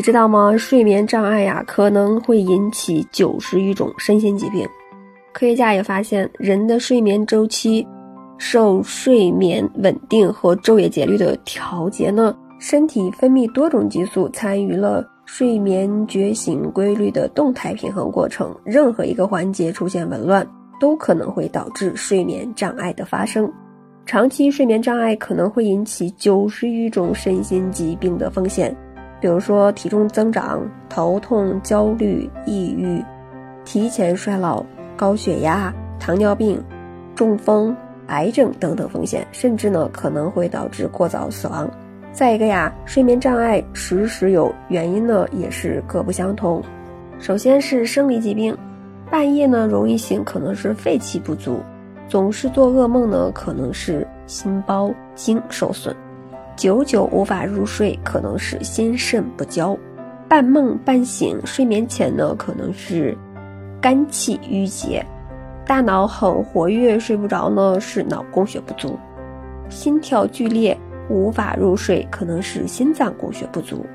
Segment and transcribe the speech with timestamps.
[0.00, 0.56] 你知道吗？
[0.56, 4.66] 睡眠障碍呀，可能会引起九十余种身心疾病。
[5.30, 7.86] 科学家也发现，人的睡眠周期
[8.38, 18.56] 受睡眠稳定和昼夜节律的调节呢，身体分泌多种激素，参与了睡眠觉醒规律的动态平衡过程。
[18.64, 20.48] 任何一个环节出现紊乱，
[20.80, 23.52] 都可能会导致睡眠障碍的发生。
[24.06, 28.74] 长期睡眠障碍可能会引起九十余种身心疾病的风险。
[29.20, 33.04] 比如说体重增长、头痛、焦虑、抑郁、
[33.64, 34.64] 提前衰老、
[34.96, 36.62] 高血压、糖尿病、
[37.14, 41.70] 中风、癌症等等风险，甚至呢可能会导致过早死亡。
[42.12, 46.62] 再一个呀，睡眠障碍时时有，原因呢也是各不相同。
[47.18, 48.56] 首先是生理疾病，
[49.10, 51.60] 半夜呢容易醒，可能是肺气不足；
[52.08, 55.94] 总是做噩梦呢，可能是心包经受损。
[56.60, 59.74] 久久无法入睡，可能是心肾不交；
[60.28, 63.16] 半梦半醒，睡眠前呢可能是
[63.80, 65.02] 肝气郁结；
[65.64, 68.90] 大脑很活跃，睡不着呢是脑供血不足；
[69.70, 70.76] 心跳剧烈，
[71.08, 73.86] 无法入睡，可能是心脏供血不足。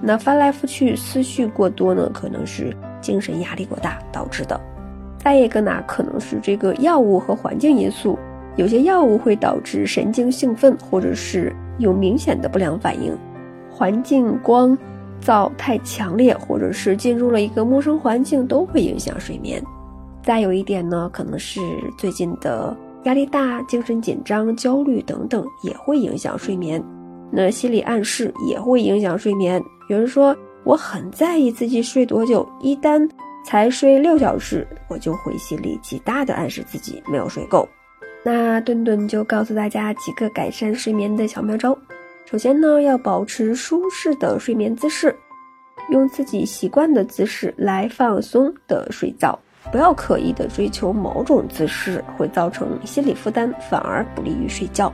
[0.00, 4.60] 那翻来覆去，思绪过多呢，可能是精神压力过大导致的。
[5.18, 8.16] 再一个呢，可能是这个药物和环境因素，
[8.56, 11.54] 有些药物会导致神经兴奋，或者是。
[11.78, 13.16] 有明显的不良反应，
[13.70, 14.76] 环境光
[15.24, 19.60] 噪太强烈，或者是进入了一个陌生环境，都会影响睡眠。
[20.22, 21.60] 再有一点呢，可能是
[21.96, 26.80] 最近的压力大、精神紧张、焦虑等等，也会影响睡眠。
[27.32, 29.60] 那心理暗示也会影响睡眠。
[29.88, 33.10] 有人说我很在意自己睡多久，一旦
[33.46, 37.66] 才睡六小时，我就会心里极大的暗示自己没有睡够。
[38.24, 41.76] 那顿顿就告诉大家几个改善睡眠的小妙招。
[42.24, 45.14] 首先呢，要保持舒适的睡眠姿势，
[45.90, 49.38] 用自己习惯的姿势来放松的睡觉，
[49.72, 54.92] 不要刻意的追求某种姿势，会造成心理负担，反而不利于睡觉。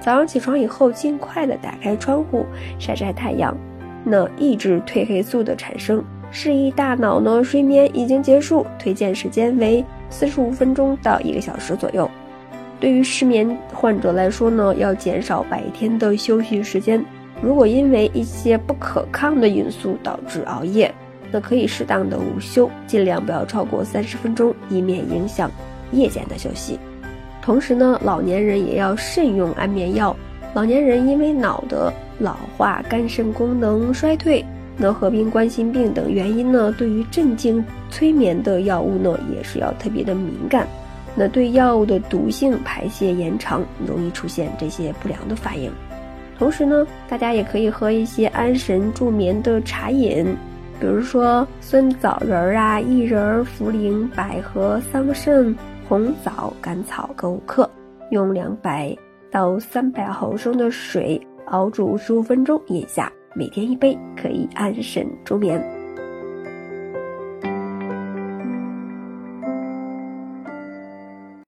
[0.00, 2.46] 早上起床以后，尽快的打开窗户
[2.78, 3.54] 晒晒太阳，
[4.04, 8.64] 那抑制褪黑素的产生，示意大脑呢睡眠已经结束。
[8.78, 12.08] 推荐时间为四十五分钟到一个小时左右。
[12.80, 17.04] 对于失眠患者来说呢，要减少白天的休息时间。
[17.42, 20.92] 如果因为一些不可抗的因素导致熬夜，
[21.30, 25.50] 那可以适当的午休，尽量不要超过三十分钟，以免影响
[25.92, 26.78] 夜间的休息。
[27.42, 30.16] 同时呢，老年人也要慎用安眠药。
[30.54, 34.44] 老年人因为脑的老化、肝肾功能衰退，
[34.76, 40.66] 那合并冠心病等原因呢，对于镇静催眠的药物呢，也是要特别的敏感。
[41.14, 45.70] 那对药物的毒性、排泄延长，容易出现这些不良的反应。
[46.38, 50.24] 同时呢，大家也可以喝一些安神助眠的茶饮，
[50.80, 55.54] 比如说酸枣仁儿啊、薏仁、茯苓、百合、桑葚、
[55.86, 57.68] 红枣、甘草各五克，
[58.10, 58.96] 用两百
[59.30, 65.79] 到三百毫升的水熬煮十五分钟饮下，每天一杯，可以安神助眠。